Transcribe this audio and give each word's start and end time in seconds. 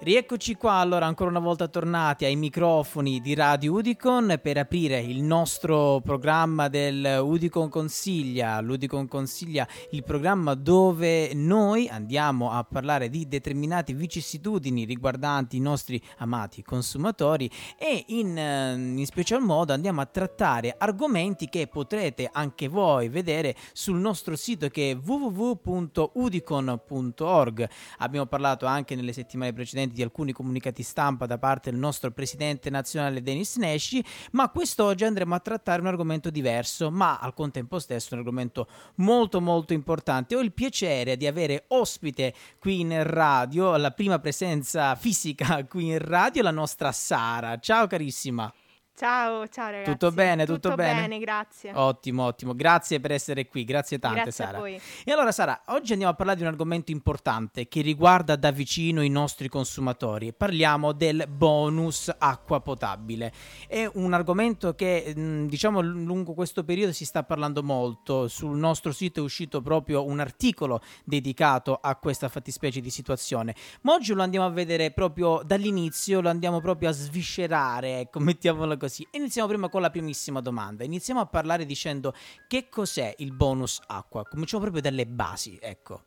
Rieccoci 0.00 0.56
qua 0.56 0.72
allora 0.74 1.06
ancora 1.06 1.30
una 1.30 1.38
volta 1.38 1.68
tornati 1.68 2.24
ai 2.24 2.34
microfoni 2.36 3.20
di 3.20 3.32
Radio 3.32 3.74
Udicon 3.74 4.40
per 4.42 4.58
aprire 4.58 4.98
il 4.98 5.22
nostro 5.22 6.00
programma 6.04 6.66
del 6.68 7.20
Udicon 7.22 7.68
Consiglia. 7.70 8.60
L'Udicon 8.60 9.06
Consiglia, 9.06 9.66
il 9.92 10.02
programma 10.02 10.54
dove 10.54 11.32
noi 11.34 11.86
andiamo 11.88 12.50
a 12.50 12.64
parlare 12.64 13.08
di 13.08 13.28
determinate 13.28 13.94
vicissitudini 13.94 14.84
riguardanti 14.84 15.56
i 15.56 15.60
nostri 15.60 16.02
amati 16.18 16.62
consumatori 16.62 17.48
e 17.78 18.04
in, 18.08 18.36
eh, 18.36 18.74
in 18.74 19.06
special 19.06 19.42
modo 19.42 19.72
andiamo 19.72 20.02
a 20.02 20.06
trattare 20.06 20.74
argomenti 20.76 21.48
che 21.48 21.68
potrete 21.68 22.28
anche 22.30 22.68
voi 22.68 23.08
vedere 23.08 23.54
sul 23.72 23.98
nostro 23.98 24.36
sito 24.36 24.68
che 24.68 24.90
è 24.90 24.96
www.udicon.org. 24.96 27.68
Abbiamo 27.98 28.26
parlato 28.26 28.66
anche 28.66 28.96
nelle 28.96 29.14
settimane 29.14 29.54
precedenti 29.54 29.83
di 29.92 30.02
alcuni 30.02 30.32
comunicati 30.32 30.82
stampa 30.82 31.26
da 31.26 31.38
parte 31.38 31.70
del 31.70 31.78
nostro 31.78 32.10
presidente 32.10 32.70
nazionale 32.70 33.22
Denis 33.22 33.56
Nesci, 33.56 34.04
ma 34.32 34.48
quest'oggi 34.48 35.04
andremo 35.04 35.34
a 35.34 35.40
trattare 35.40 35.80
un 35.80 35.88
argomento 35.88 36.30
diverso, 36.30 36.90
ma 36.90 37.18
al 37.18 37.34
contempo 37.34 37.78
stesso 37.78 38.14
un 38.14 38.20
argomento 38.20 38.68
molto 38.96 39.40
molto 39.40 39.72
importante. 39.72 40.34
Ho 40.34 40.40
il 40.40 40.52
piacere 40.52 41.16
di 41.16 41.26
avere 41.26 41.64
ospite 41.68 42.34
qui 42.58 42.80
in 42.80 43.02
radio, 43.02 43.76
la 43.76 43.90
prima 43.90 44.18
presenza 44.18 44.94
fisica 44.94 45.64
qui 45.64 45.86
in 45.86 45.98
radio, 45.98 46.42
la 46.42 46.50
nostra 46.50 46.92
Sara. 46.92 47.58
Ciao 47.58 47.86
carissima. 47.86 48.52
Ciao, 48.96 49.48
ciao 49.48 49.72
ragazzi. 49.72 49.90
Tutto 49.90 50.12
bene, 50.12 50.46
tutto, 50.46 50.68
tutto 50.68 50.74
bene? 50.76 51.00
bene? 51.00 51.18
grazie. 51.18 51.72
Ottimo, 51.74 52.26
ottimo. 52.26 52.54
Grazie 52.54 53.00
per 53.00 53.10
essere 53.10 53.48
qui, 53.48 53.64
grazie 53.64 53.98
tante 53.98 54.20
grazie 54.22 54.44
Sara. 54.44 54.64
E 54.64 55.10
allora 55.10 55.32
Sara, 55.32 55.62
oggi 55.66 55.90
andiamo 55.90 56.12
a 56.12 56.14
parlare 56.14 56.38
di 56.38 56.44
un 56.44 56.50
argomento 56.50 56.92
importante 56.92 57.66
che 57.66 57.80
riguarda 57.80 58.36
da 58.36 58.52
vicino 58.52 59.02
i 59.02 59.08
nostri 59.08 59.48
consumatori. 59.48 60.32
Parliamo 60.32 60.92
del 60.92 61.26
bonus 61.28 62.08
acqua 62.16 62.60
potabile. 62.60 63.32
È 63.66 63.84
un 63.94 64.12
argomento 64.12 64.76
che 64.76 65.12
mh, 65.12 65.46
diciamo 65.46 65.80
lungo 65.80 66.32
questo 66.32 66.62
periodo 66.62 66.92
si 66.92 67.04
sta 67.04 67.24
parlando 67.24 67.64
molto. 67.64 68.28
Sul 68.28 68.56
nostro 68.56 68.92
sito 68.92 69.18
è 69.18 69.24
uscito 69.24 69.60
proprio 69.60 70.04
un 70.04 70.20
articolo 70.20 70.80
dedicato 71.02 71.80
a 71.82 71.96
questa 71.96 72.28
fattispecie 72.28 72.80
di 72.80 72.90
situazione. 72.90 73.56
Ma 73.80 73.94
oggi 73.94 74.12
lo 74.12 74.22
andiamo 74.22 74.46
a 74.46 74.50
vedere 74.50 74.92
proprio 74.92 75.42
dall'inizio, 75.44 76.20
lo 76.20 76.28
andiamo 76.28 76.60
proprio 76.60 76.90
a 76.90 76.92
sviscerare, 76.92 77.98
ecco, 77.98 78.20
mettiamolo 78.22 78.76
così. 78.76 78.82
Iniziamo 79.12 79.48
prima 79.48 79.68
con 79.68 79.80
la 79.80 79.90
primissima 79.90 80.40
domanda. 80.40 80.84
Iniziamo 80.84 81.20
a 81.20 81.26
parlare 81.26 81.64
dicendo 81.64 82.14
che 82.46 82.68
cos'è 82.68 83.14
il 83.18 83.32
bonus 83.32 83.80
acqua. 83.86 84.24
Cominciamo 84.24 84.62
proprio 84.62 84.82
dalle 84.82 85.06
basi, 85.06 85.58
ecco. 85.60 86.02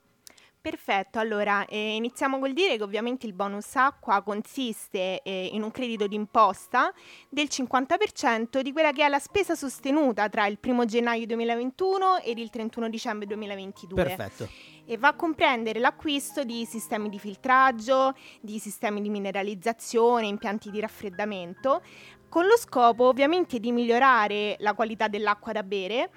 Perfetto, 0.67 1.17
allora 1.19 1.65
eh, 1.65 1.95
iniziamo 1.95 2.39
col 2.39 2.51
dire 2.51 2.75
che 2.75 2.83
ovviamente 2.83 3.25
il 3.25 3.31
bonus 3.31 3.73
acqua 3.77 4.21
consiste 4.21 5.21
eh, 5.21 5.49
in 5.53 5.63
un 5.63 5.71
credito 5.71 6.07
d'imposta 6.07 6.91
del 7.29 7.47
50% 7.49 8.59
di 8.59 8.73
quella 8.73 8.91
che 8.91 9.05
è 9.05 9.07
la 9.07 9.19
spesa 9.19 9.55
sostenuta 9.55 10.27
tra 10.27 10.45
il 10.45 10.57
1 10.61 10.83
gennaio 10.83 11.25
2021 11.25 12.17
ed 12.17 12.37
il 12.37 12.49
31 12.49 12.89
dicembre 12.89 13.25
2022. 13.27 14.03
Perfetto. 14.03 14.49
E 14.83 14.97
va 14.97 15.09
a 15.09 15.15
comprendere 15.15 15.79
l'acquisto 15.79 16.43
di 16.43 16.65
sistemi 16.65 17.07
di 17.07 17.19
filtraggio, 17.19 18.13
di 18.41 18.59
sistemi 18.59 19.01
di 19.01 19.09
mineralizzazione, 19.09 20.27
impianti 20.27 20.69
di 20.69 20.81
raffreddamento, 20.81 21.81
con 22.29 22.45
lo 22.45 22.57
scopo 22.57 23.05
ovviamente 23.05 23.59
di 23.59 23.71
migliorare 23.71 24.55
la 24.59 24.73
qualità 24.73 25.07
dell'acqua 25.07 25.51
da 25.53 25.63
bere, 25.63 26.09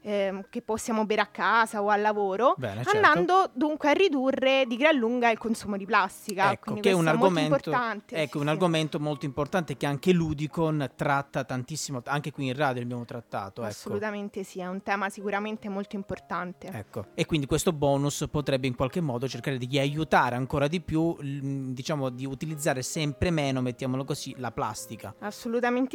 ehm, 0.00 0.46
che 0.48 0.62
possiamo 0.62 1.04
bere 1.04 1.20
a 1.20 1.26
casa 1.26 1.82
o 1.82 1.88
al 1.88 2.00
lavoro, 2.00 2.54
Bene, 2.56 2.82
certo. 2.82 2.96
andando 2.96 3.50
dunque 3.52 3.90
a 3.90 3.92
ridurre 3.92 4.64
di 4.66 4.76
gran 4.76 4.96
lunga 4.96 5.30
il 5.30 5.38
consumo 5.38 5.76
di 5.76 5.84
plastica. 5.84 6.52
Ecco, 6.52 6.74
che 6.74 6.90
è 6.90 6.92
un 6.92 7.04
molto 7.04 7.10
argomento, 7.10 7.54
importante. 7.54 8.16
ecco, 8.16 8.38
un 8.38 8.44
sì. 8.44 8.50
argomento 8.50 8.98
molto 9.00 9.26
importante 9.26 9.76
che 9.76 9.86
anche 9.86 10.12
l'Udicon 10.12 10.90
tratta 10.96 11.44
tantissimo, 11.44 12.00
anche 12.06 12.30
qui 12.30 12.46
in 12.46 12.56
radio 12.56 12.82
abbiamo 12.82 13.04
trattato. 13.04 13.60
Ecco. 13.62 13.70
Assolutamente 13.70 14.44
sì, 14.44 14.60
è 14.60 14.66
un 14.66 14.82
tema 14.82 15.10
sicuramente 15.10 15.68
molto 15.68 15.96
importante. 15.96 16.68
Ecco. 16.68 17.06
E 17.14 17.26
quindi 17.26 17.46
questo 17.46 17.72
bonus 17.72 18.26
potrebbe 18.30 18.66
in 18.66 18.74
qualche 18.74 19.00
modo 19.00 19.28
cercare 19.28 19.58
di 19.58 19.78
aiutare 19.78 20.36
ancora 20.36 20.66
di 20.66 20.80
più, 20.80 21.16
diciamo, 21.20 22.08
di 22.08 22.24
utilizzare 22.24 22.82
sempre 22.82 23.30
meno, 23.30 23.60
mettiamolo 23.60 24.04
così, 24.04 24.34
la 24.38 24.50
plastica. 24.50 25.14
Assolutamente 25.18 25.41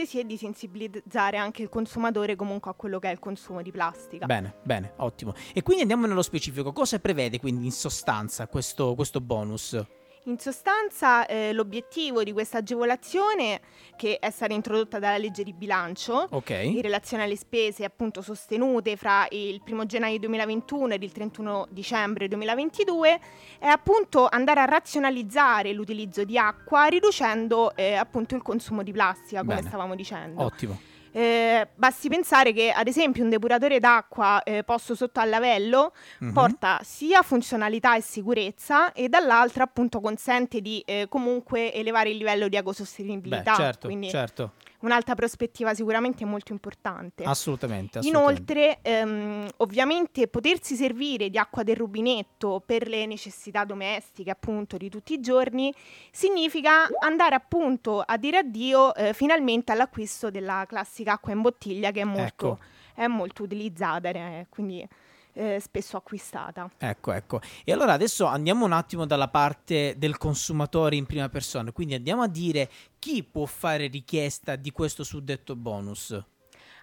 sì, 0.05 0.19
e 0.19 0.25
di 0.25 0.37
sensibilizzare 0.37 1.37
anche 1.37 1.61
il 1.61 1.69
consumatore 1.69 2.35
comunque 2.35 2.71
a 2.71 2.73
quello 2.73 2.99
che 2.99 3.09
è 3.09 3.11
il 3.11 3.19
consumo 3.19 3.61
di 3.61 3.71
plastica. 3.71 4.25
Bene, 4.25 4.55
bene, 4.63 4.93
ottimo. 4.97 5.33
E 5.53 5.61
quindi 5.63 5.81
andiamo 5.81 6.07
nello 6.07 6.21
specifico. 6.21 6.73
Cosa 6.73 6.99
prevede 6.99 7.39
quindi 7.39 7.65
in 7.65 7.71
sostanza 7.71 8.47
questo, 8.47 8.95
questo 8.95 9.21
bonus? 9.21 9.79
In 10.27 10.38
sostanza 10.39 11.25
eh, 11.25 11.53
l'obiettivo 11.53 12.21
di 12.21 12.33
questa 12.33 12.57
agevolazione, 12.57 13.61
che 13.95 14.19
è 14.19 14.29
stata 14.29 14.51
introdotta 14.53 14.99
dalla 14.99 15.17
legge 15.17 15.41
di 15.41 15.53
bilancio, 15.53 16.27
Ok. 16.31 16.49
in 16.49 16.81
relazione 16.81 17.23
alle 17.23 17.38
spese 17.38 17.85
appunto 17.85 18.21
sostenute 18.21 18.97
fra 18.97 19.25
il 19.29 19.61
1 19.65 19.85
gennaio 19.85 20.19
2021 20.19 20.95
ed 20.95 21.03
il 21.03 21.13
31 21.13 21.67
dicembre 21.69 22.27
2022, 22.27 23.19
è 23.57 23.67
appunto 23.67 24.27
andare 24.29 24.59
a 24.59 24.65
razionalizzare 24.65 25.71
l'utilizzo 25.71 26.25
di 26.25 26.38
acqua 26.38 26.88
riducendo 26.88 27.73
eh, 27.77 27.94
appunto 27.94 28.35
il 28.35 28.41
consumo 28.41 28.83
di 28.83 28.91
plastica, 28.91 29.39
come 29.44 29.55
Bene. 29.55 29.67
stavamo 29.69 29.95
dicendo. 29.95 30.44
Ottimo. 30.44 30.77
Eh, 31.17 31.67
basti 31.73 32.09
pensare 32.09 32.53
che 32.53 32.69
ad 32.69 32.88
esempio 32.88 33.23
un 33.23 33.29
depuratore 33.31 33.79
d'acqua 33.79 34.44
eh, 34.44 34.63
posto 34.63 34.94
sotto 34.94 35.19
al 35.19 35.29
lavello 35.29 35.91
Mhm. 36.19 36.31
porta 36.31 36.79
sia 36.83 37.23
funzionalità 37.23 37.95
e 37.95 38.01
sicurezza 38.01 38.91
e 38.91 39.09
dall'altra 39.09 39.63
appunto 39.63 40.00
consente 40.00 40.61
di 40.61 40.79
eh, 40.85 41.07
comunque 41.09 41.73
elevare 41.73 42.11
il 42.11 42.17
livello 42.17 42.44
di 42.44 42.51
Beh, 42.51 42.57
ecosostenibilità, 42.59 43.56
certo, 43.56 43.88
quindi 43.88 44.09
certo. 44.09 44.51
Un'altra 44.79 45.15
prospettiva 45.15 45.73
sicuramente 45.73 46.25
molto 46.25 46.51
importante. 46.51 47.23
Assolutamente, 47.23 47.99
assolutamente. 47.99 48.07
Inoltre, 48.43 48.79
ehm, 48.81 49.47
ovviamente, 49.57 50.27
potersi 50.27 50.75
servire 50.75 51.29
di 51.29 51.38
acqua 51.38 51.63
del 51.63 51.75
rubinetto 51.75 52.61
per 52.65 52.88
le 52.88 53.05
necessità 53.05 53.65
domestiche, 53.65 54.29
appunto, 54.29 54.77
di 54.77 54.89
tutti 54.89 55.13
i 55.13 55.19
giorni, 55.19 55.73
significa 56.11 56.88
andare 56.99 57.35
appunto 57.35 58.01
a 58.05 58.17
dire 58.17 58.38
addio 58.38 58.93
eh, 58.95 59.13
finalmente 59.13 59.71
all'acquisto 59.71 60.29
della 60.29 60.65
classica 60.67 61.13
acqua 61.13 61.33
in 61.33 61.41
bottiglia 61.41 61.91
che 61.91 62.01
è 62.01 62.05
molto, 62.05 62.53
Ecco. 62.53 62.59
è 62.94 63.07
molto 63.07 63.44
utilizzata 63.44 64.09
e 64.09 64.45
quindi 64.49 64.88
eh, 65.37 65.59
spesso 65.59 65.97
acquistata. 65.97 66.69
Ecco, 66.77 67.11
ecco. 67.11 67.39
E 67.63 67.71
allora 67.71 67.93
adesso 67.93 68.25
andiamo 68.25 68.65
un 68.65 68.71
attimo 68.71 69.05
dalla 69.05 69.27
parte 69.27 69.95
del 69.97 70.17
consumatore 70.17 70.95
in 70.95 71.05
prima 71.05 71.29
persona, 71.29 71.71
quindi 71.71 71.93
andiamo 71.93 72.23
a 72.23 72.27
dire 72.27 72.69
chi 72.99 73.23
può 73.23 73.45
fare 73.45 73.87
richiesta 73.87 74.55
di 74.55 74.71
questo 74.71 75.03
suddetto 75.03 75.55
bonus. 75.55 76.19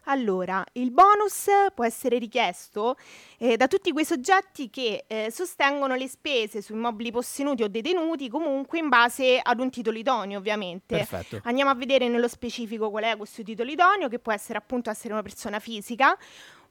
Allora, 0.07 0.63
il 0.73 0.91
bonus 0.91 1.47
può 1.75 1.85
essere 1.85 2.19
richiesto 2.19 2.97
eh, 3.39 3.57
da 3.57 3.69
tutti 3.69 3.91
quei 3.91 4.05
soggetti 4.05 4.69
che 4.69 5.05
eh, 5.07 5.31
sostengono 5.31 5.95
le 5.95 6.09
spese 6.09 6.61
su 6.61 6.75
immobili 6.75 7.11
posseduti 7.11 7.63
o 7.63 7.69
detenuti 7.69 8.29
comunque 8.29 8.79
in 8.79 8.89
base 8.89 9.41
ad 9.43 9.61
un 9.61 9.71
titolo 9.71 9.97
idoneo, 9.97 10.39
ovviamente. 10.39 10.97
Perfetto. 10.97 11.41
Andiamo 11.45 11.71
a 11.71 11.75
vedere 11.75 12.09
nello 12.09 12.29
specifico 12.29 12.91
qual 12.91 13.05
è 13.05 13.17
questo 13.17 13.43
titolo 13.43 13.71
idoneo, 13.71 14.09
che 14.09 14.19
può 14.19 14.33
essere 14.33 14.59
appunto 14.59 14.91
essere 14.91 15.15
una 15.15 15.23
persona 15.23 15.59
fisica, 15.59 16.17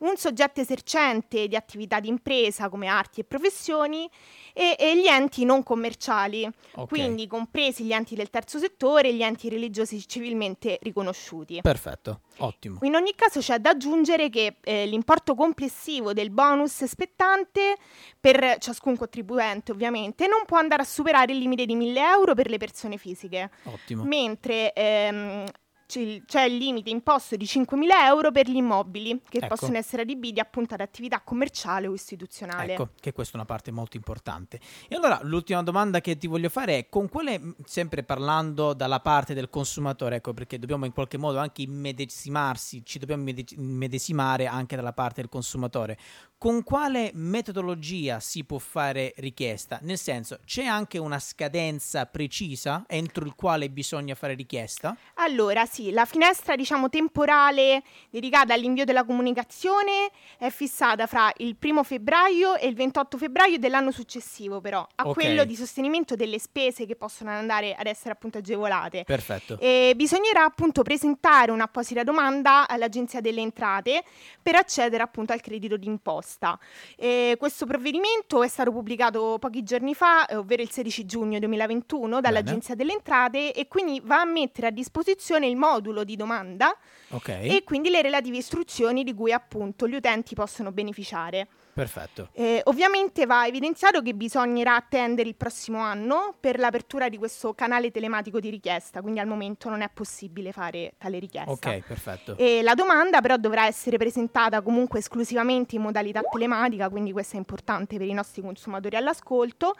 un 0.03 0.15
soggetto 0.17 0.61
esercente 0.61 1.47
di 1.47 1.55
attività 1.55 1.99
di 1.99 2.07
impresa 2.09 2.69
come 2.69 2.87
arti 2.87 3.21
e 3.21 3.23
professioni 3.23 4.09
e, 4.53 4.75
e 4.77 4.97
gli 4.99 5.07
enti 5.07 5.45
non 5.45 5.63
commerciali, 5.63 6.49
Ok. 6.75 6.87
quindi 6.89 7.25
compresi 7.27 7.83
gli 7.83 7.93
enti 7.93 8.15
del 8.15 8.29
terzo 8.29 8.59
settore 8.59 9.09
e 9.09 9.13
gli 9.15 9.23
enti 9.23 9.49
religiosi 9.49 10.05
civilmente 10.07 10.77
riconosciuti. 10.81 11.59
Perfetto, 11.61 12.21
ottimo. 12.37 12.79
In 12.81 12.95
ogni 12.95 13.13
caso 13.15 13.39
c'è 13.39 13.59
da 13.59 13.71
aggiungere 13.71 14.29
che 14.29 14.57
eh, 14.63 14.85
l'importo 14.85 15.35
complessivo 15.35 16.13
del 16.13 16.29
bonus 16.29 16.83
spettante 16.83 17.75
per 18.19 18.57
ciascun 18.59 18.97
contribuente 18.97 19.71
ovviamente 19.71 20.27
non 20.27 20.43
può 20.45 20.57
andare 20.57 20.81
a 20.81 20.85
superare 20.85 21.31
il 21.31 21.37
limite 21.39 21.65
di 21.65 21.75
1000 21.75 21.99
euro 22.01 22.33
per 22.33 22.49
le 22.49 22.57
persone 22.57 22.97
fisiche, 22.97 23.49
Ottimo. 23.63 24.03
mentre 24.03 24.73
ehm, 24.73 25.45
c'è 25.85 26.43
il 26.43 26.57
limite 26.57 26.89
imposto 26.89 27.35
di 27.35 27.45
5.000 27.45 27.87
euro 28.05 28.31
per 28.31 28.49
gli 28.49 28.55
immobili 28.55 29.21
che 29.27 29.37
Ecco. 29.37 29.47
possono 29.47 29.77
essere 29.77 30.03
adibiti 30.03 30.39
appunto 30.39 30.73
ad 30.73 30.81
attività 30.81 31.21
commerciale 31.21 31.87
o 31.87 31.93
istituzionale. 31.93 32.73
Ecco, 32.73 32.89
che 32.99 33.11
questa 33.11 33.33
è 33.33 33.35
una 33.35 33.45
parte 33.45 33.71
molto 33.71 33.97
importante. 33.97 34.59
E 34.87 34.95
allora 34.95 35.19
l'ultima 35.23 35.61
domanda 35.63 36.01
che 36.01 36.17
ti 36.17 36.27
voglio 36.27 36.49
fare 36.49 36.77
è 36.77 36.89
con 36.89 37.09
quale, 37.09 37.55
sempre 37.65 38.03
parlando 38.03 38.73
dalla 38.73 38.99
parte 38.99 39.33
del 39.33 39.49
consumatore, 39.49 40.17
ecco 40.17 40.33
perché 40.33 40.59
dobbiamo 40.59 40.85
in 40.85 40.93
qualche 40.93 41.17
modo 41.17 41.37
anche 41.37 41.61
immedesimarsi, 41.61 42.83
ci 42.85 42.99
dobbiamo 42.99 43.21
immede- 43.21 43.45
immedesimare 43.55 44.47
anche 44.47 44.75
dalla 44.75 44.93
parte 44.93 45.21
del 45.21 45.29
consumatore, 45.29 45.97
con 46.43 46.61
quale 46.61 47.11
metodologia 47.13 48.19
si 48.19 48.43
può 48.43 48.57
fare 48.57 49.13
richiesta? 49.15 49.79
Nel 49.83 49.97
senso, 49.97 50.39
c'è 50.43 50.65
anche 50.65 50.97
una 50.97 51.17
scadenza 51.17 52.05
precisa 52.05 52.83
entro 52.85 53.23
il 53.23 53.33
quale 53.33 53.69
bisogna 53.69 54.13
fare 54.13 54.33
richiesta? 54.33 54.93
Allora, 55.13 55.65
sì, 55.65 55.91
la 55.91 56.03
finestra, 56.03 56.57
diciamo, 56.57 56.89
temporale 56.89 57.81
dedicata 58.09 58.53
all'invio 58.53 58.83
della 58.83 59.05
comunicazione 59.05 60.11
è 60.37 60.49
fissata 60.49 61.07
fra 61.07 61.31
il 61.37 61.55
primo 61.55 61.81
febbraio 61.81 62.57
e 62.57 62.67
il 62.67 62.75
28 62.75 63.17
febbraio 63.17 63.57
dell'anno 63.57 63.91
successivo, 63.91 64.59
però, 64.59 64.85
a 64.95 65.07
Ok. 65.07 65.13
quello 65.13 65.45
di 65.45 65.55
sostenimento 65.55 66.15
delle 66.15 66.39
spese 66.39 66.85
che 66.85 66.97
possono 66.97 67.29
andare 67.29 67.73
ad 67.73 67.87
essere 67.87 68.09
appunto 68.11 68.39
agevolate. 68.39 69.05
Perfetto. 69.05 69.57
E 69.61 69.93
bisognerà 69.95 70.43
appunto 70.43 70.81
presentare 70.81 71.51
un'apposita 71.51 72.03
domanda 72.03 72.67
all'Agenzia 72.67 73.21
delle 73.21 73.39
Entrate 73.39 74.03
per 74.41 74.55
accedere 74.55 75.01
appunto 75.01 75.31
al 75.31 75.39
credito 75.39 75.77
d'imposta. 75.77 76.31
E 76.95 77.35
questo 77.37 77.65
provvedimento 77.65 78.43
è 78.43 78.47
stato 78.47 78.71
pubblicato 78.71 79.37
pochi 79.39 79.63
giorni 79.63 79.93
fa, 79.93 80.25
eh, 80.25 80.35
ovvero 80.35 80.61
il 80.61 80.71
16 80.71 81.05
giugno 81.05 81.39
2021, 81.39 82.21
dall'Agenzia 82.21 82.75
delle 82.75 82.93
Entrate 82.93 83.53
e 83.53 83.67
quindi 83.67 84.01
va 84.03 84.21
a 84.21 84.25
mettere 84.25 84.67
a 84.67 84.71
disposizione 84.71 85.47
il 85.47 85.55
modulo 85.55 86.03
di 86.03 86.15
domanda 86.15 86.75
Ok. 87.09 87.29
e 87.29 87.61
quindi 87.63 87.89
le 87.89 88.01
relative 88.01 88.37
istruzioni 88.37 89.03
di 89.03 89.13
cui 89.13 89.31
appunto 89.31 89.87
gli 89.87 89.95
utenti 89.95 90.35
possono 90.35 90.71
beneficiare. 90.71 91.47
Perfetto. 91.73 92.29
Eh, 92.33 92.61
ovviamente 92.65 93.25
va 93.25 93.47
evidenziato 93.47 94.01
che 94.01 94.13
bisognerà 94.13 94.75
attendere 94.75 95.27
il 95.27 95.35
prossimo 95.35 95.79
anno 95.79 96.35
per 96.39 96.59
l'apertura 96.59 97.09
di 97.09 97.17
questo 97.17 97.53
canale 97.53 97.89
telematico 97.89 98.39
di 98.39 98.49
richiesta, 98.49 99.01
quindi 99.01 99.19
al 99.19 99.27
momento 99.27 99.69
non 99.69 99.81
è 99.81 99.89
possibile 99.91 100.51
fare 100.51 100.93
tale 100.97 101.17
richiesta. 101.17 101.51
Ok, 101.51 101.79
perfetto. 101.79 102.37
E 102.37 102.61
la 102.61 102.75
domanda 102.75 103.21
però 103.21 103.37
dovrà 103.37 103.65
essere 103.65 103.97
presentata 103.97 104.61
comunque 104.61 104.99
esclusivamente 104.99 105.75
in 105.75 105.81
modalità 105.81 106.21
telematica, 106.21 106.89
quindi 106.89 107.11
questo 107.11 107.35
è 107.35 107.39
importante 107.39 107.97
per 107.97 108.07
i 108.07 108.13
nostri 108.13 108.41
consumatori 108.41 108.95
all'ascolto, 108.95 109.75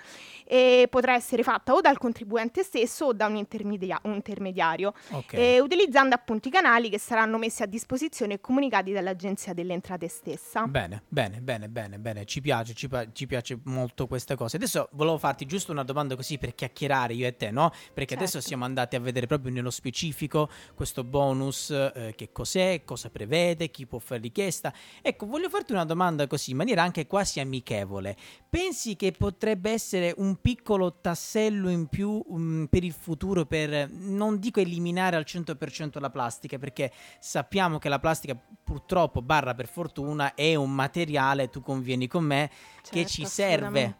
e 0.45 0.87
potrà 0.89 1.13
essere 1.13 1.43
fatta 1.43 1.73
o 1.73 1.81
dal 1.81 1.97
contribuente 1.99 2.63
stesso 2.63 3.05
o 3.05 3.13
da 3.13 3.27
un, 3.27 3.35
intermedia- 3.35 3.99
un 4.03 4.13
intermediario, 4.13 4.93
Ok. 5.11 5.33
e 5.33 5.59
utilizzando 5.59 6.15
appunto 6.15 6.47
i 6.47 6.51
canali 6.51 6.89
che 6.89 6.97
saranno 6.97 7.37
messi 7.37 7.61
a 7.61 7.67
disposizione 7.67 8.33
e 8.33 8.41
comunicati 8.41 8.91
dall'Agenzia 8.91 9.53
delle 9.53 9.73
Entrate 9.73 10.07
stessa. 10.07 10.65
Bene, 10.65 11.03
bene, 11.07 11.39
bene, 11.39 11.69
bene, 11.69 11.81
bene, 11.99 12.25
ci 12.25 12.41
piace, 12.41 12.73
ci, 12.73 12.89
ci 13.13 13.27
piace 13.27 13.59
molto 13.63 14.07
questa 14.07 14.35
cosa. 14.35 14.57
Adesso 14.57 14.89
volevo 14.93 15.17
farti 15.17 15.45
giusto 15.45 15.71
una 15.71 15.83
domanda 15.83 16.15
così 16.15 16.37
per 16.37 16.55
chiacchierare 16.55 17.13
io 17.13 17.27
e 17.27 17.35
te, 17.35 17.51
no? 17.51 17.71
Perché 17.93 18.15
adesso 18.15 18.33
Certo. 18.33 18.47
siamo 18.47 18.65
andati 18.65 18.95
a 18.95 18.99
vedere 18.99 19.27
proprio 19.27 19.51
nello 19.51 19.69
specifico 19.69 20.49
questo 20.75 21.03
bonus, 21.03 21.69
eh, 21.69 22.13
che 22.15 22.31
cos'è, 22.31 22.83
cosa 22.85 23.09
prevede, 23.09 23.69
chi 23.69 23.85
può 23.85 23.99
fare 23.99 24.21
richiesta. 24.21 24.73
Ecco, 25.01 25.25
voglio 25.25 25.49
farti 25.49 25.71
una 25.71 25.85
domanda 25.85 26.27
così, 26.27 26.51
in 26.51 26.57
maniera 26.57 26.83
anche 26.83 27.07
quasi 27.07 27.39
amichevole. 27.39 28.15
Pensi 28.49 28.95
che 28.95 29.11
potrebbe 29.11 29.71
essere 29.71 30.13
un 30.17 30.39
piccolo 30.41 30.99
tassello 30.99 31.69
in 31.69 31.87
più 31.87 32.23
mm, 32.31 32.65
per 32.65 32.83
il 32.83 32.93
futuro 32.93 33.45
per, 33.45 33.89
non 33.89 34.39
dico 34.39 34.59
eliminare 34.59 35.15
al 35.15 35.25
100% 35.27 35.99
la 35.99 36.09
plastica, 36.09 36.57
perché 36.57 36.91
sappiamo 37.19 37.77
che 37.79 37.89
la 37.89 37.99
plastica 37.99 38.37
purtroppo, 38.63 39.21
barra 39.21 39.53
per 39.53 39.67
fortuna, 39.67 40.33
è 40.33 40.55
un 40.55 40.71
materiale, 40.71 41.49
tu 41.49 41.61
convieni 41.73 42.07
con 42.07 42.23
me, 42.23 42.49
che 42.81 42.99
Certo, 42.99 43.09
ci 43.09 43.25
serve. 43.25 43.95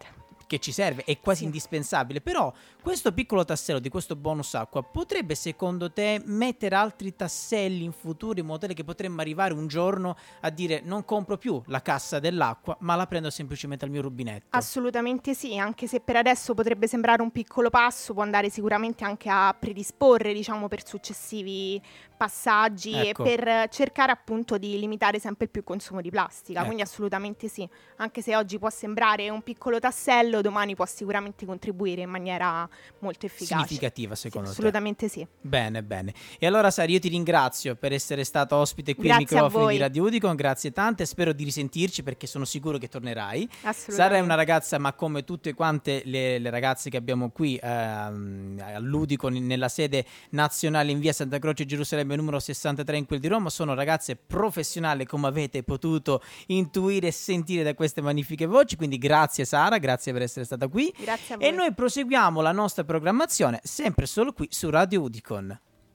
Che 0.46 0.60
ci 0.60 0.72
serve, 0.74 1.04
è 1.06 1.20
quasi 1.20 1.40
Sì. 1.40 1.46
indispensabile. 1.46 2.22
Però 2.22 2.54
questo 2.84 3.12
piccolo 3.12 3.44
tassello 3.44 3.80
di 3.80 3.90
questo 3.90 4.16
bonus 4.16 4.54
acqua 4.54 4.84
potrebbe, 4.84 5.34
secondo 5.34 5.92
te, 5.92 6.22
mettere 6.26 6.76
altri 6.76 7.16
tasselli 7.16 7.84
in 7.84 7.92
futuro 7.92 8.40
in 8.40 8.46
modo 8.46 8.60
tale 8.60 8.76
che 8.76 8.84
potremmo 8.84 9.22
arrivare 9.22 9.54
un 9.54 9.66
giorno 9.66 10.16
a 10.42 10.50
dire 10.52 10.82
non 10.84 11.06
compro 11.06 11.38
più 11.38 11.60
la 11.68 11.82
cassa 11.82 12.20
dell'acqua, 12.20 12.76
ma 12.82 12.96
la 12.96 13.08
prendo 13.08 13.32
semplicemente 13.32 13.86
al 13.86 13.90
mio 13.90 14.04
rubinetto. 14.04 14.46
Assolutamente 14.52 15.34
sì, 15.34 15.58
anche 15.58 15.88
se 15.88 16.02
per 16.02 16.18
adesso 16.18 16.54
potrebbe 16.54 16.88
sembrare 16.88 17.24
un 17.24 17.32
piccolo 17.32 17.72
passo, 17.72 18.14
può 18.14 18.22
andare 18.22 18.52
sicuramente 18.52 19.04
anche 19.04 19.30
a 19.30 19.56
predisporre, 19.58 20.34
diciamo, 20.34 20.68
per 20.68 20.86
successivi 20.86 21.82
passaggi 22.24 22.94
Ecco. 22.94 23.26
e 23.26 23.36
per 23.36 23.68
cercare 23.70 24.12
appunto 24.14 24.58
di 24.58 24.80
limitare 24.80 25.20
sempre 25.20 25.48
più 25.48 25.60
il 25.60 25.68
consumo 25.68 26.00
di 26.00 26.10
plastica. 26.10 26.60
Ecco. 26.60 26.68
Quindi 26.68 26.84
assolutamente 26.84 27.50
sì, 27.50 27.68
anche 27.98 28.22
se 28.22 28.36
oggi 28.36 28.58
può 28.58 28.70
sembrare 28.70 29.30
un 29.30 29.42
piccolo 29.42 29.80
tassello, 29.80 30.40
domani 30.42 30.74
può 30.76 30.86
sicuramente 30.86 31.46
contribuire 31.46 32.02
in 32.04 32.10
maniera 32.10 32.68
molto 33.00 33.26
efficace. 33.26 33.54
Significativa, 33.66 34.16
Sì, 34.16 34.22
secondo 34.22 34.48
te. 34.48 34.54
assolutamente 34.54 35.08
sì. 35.10 35.26
Bene, 35.42 35.84
bene. 35.84 36.14
E 36.40 36.46
allora 36.48 36.72
Sara, 36.72 36.90
io 36.90 37.00
ti 37.00 37.10
ringrazio 37.10 37.76
per 37.76 37.92
essere 37.92 38.24
stata 38.24 38.56
ospite 38.56 38.96
qui 38.96 39.10
ai 39.12 39.18
Grazie 39.18 39.38
a 39.40 39.44
microfoni 39.44 39.74
di. 39.74 39.80
Radio 39.80 40.04
Udicon, 40.06 40.36
grazie 40.36 40.72
tante, 40.72 41.06
spero 41.06 41.34
di 41.34 41.44
risentirci 41.44 42.04
perché 42.04 42.26
sono 42.26 42.46
sicuro 42.46 42.78
che 42.78 42.88
tornerai. 42.88 43.50
Sara 43.72 44.16
è 44.16 44.20
una 44.22 44.36
ragazza, 44.36 44.78
ma 44.78 44.94
come 44.94 45.24
tutte 45.26 45.54
quante 45.54 46.04
le, 46.06 46.40
le 46.40 46.50
ragazze 46.50 46.90
che 46.90 46.98
abbiamo 46.98 47.30
qui 47.32 47.60
ehm, 47.62 48.62
all'Udicon 48.64 49.34
nella 49.34 49.68
sede 49.70 50.06
nazionale 50.30 50.92
in 50.92 51.00
via 51.00 51.12
Santa 51.14 51.40
Croce 51.40 51.66
Gerusalemme 51.66 52.13
numero 52.16 52.40
63 52.40 52.98
in 52.98 53.06
quel 53.06 53.20
di 53.20 53.28
Roma, 53.28 53.50
sono 53.50 53.74
ragazze 53.74 54.16
professionali 54.16 55.06
come 55.06 55.28
avete 55.28 55.64
potuto 55.64 56.22
intuire 56.48 57.08
e 57.08 57.12
sentire 57.12 57.64
da 57.64 57.74
queste 57.74 58.02
magnifiche 58.02 58.46
voci, 58.46 58.76
quindi 58.76 58.98
grazie 58.98 59.46
Sara, 59.46 59.78
grazie 59.78 60.14
per 60.14 60.22
essere 60.22 60.46
stata 60.46 60.68
qui. 60.68 60.94
Grazie 60.98 61.36
a 61.36 61.38
voi. 61.38 61.48
E 61.48 61.52
noi 61.52 61.74
proseguiamo 61.74 62.42
la 62.42 62.52
nostra 62.52 62.84
programmazione 62.84 63.60
sempre 63.64 64.06
solo 64.06 64.34
qui 64.34 64.48
su 64.50 64.70
Radio 64.70 65.02
Udicon. 65.02 65.60